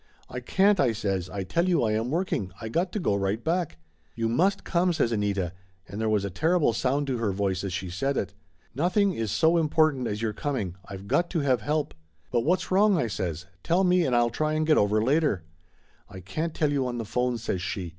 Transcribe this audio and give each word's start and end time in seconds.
"I 0.29 0.39
can't," 0.39 0.79
I 0.79 0.93
says. 0.93 1.29
"I 1.29 1.43
tell 1.43 1.69
you 1.69 1.83
I 1.83 1.91
am 1.91 2.09
working. 2.09 2.51
I 2.59 2.69
got 2.69 2.91
to 2.93 2.99
go 2.99 3.13
right 3.13 3.43
back." 3.43 3.77
"You 4.15 4.27
must 4.27 4.63
come!" 4.63 4.91
says 4.93 5.11
Anita, 5.11 5.53
and 5.87 6.01
there 6.01 6.09
was 6.09 6.25
a 6.25 6.31
ter 6.31 6.57
rible 6.57 6.73
sound 6.73 7.05
to 7.05 7.19
her 7.19 7.31
voice 7.31 7.63
as 7.63 7.71
she 7.71 7.91
said 7.91 8.17
it. 8.17 8.33
"Nothing 8.73 9.13
is 9.13 9.29
so 9.31 9.57
important 9.57 10.07
as 10.07 10.19
your 10.19 10.33
coming. 10.33 10.75
I've 10.85 11.07
got 11.07 11.29
to 11.29 11.41
have 11.41 11.61
help." 11.61 11.93
"But 12.31 12.39
what's 12.41 12.71
wrong?" 12.71 12.97
I 12.97 13.05
says. 13.05 13.45
"Tell 13.61 13.83
me, 13.83 14.03
and 14.03 14.15
I'll 14.15 14.31
try 14.31 14.53
and 14.53 14.65
get 14.65 14.79
over 14.79 15.03
later." 15.03 15.43
"I 16.09 16.19
can't 16.19 16.55
tell 16.55 16.71
you 16.71 16.87
on 16.87 16.97
the 16.97 17.05
phone," 17.05 17.37
says 17.37 17.61
she. 17.61 17.89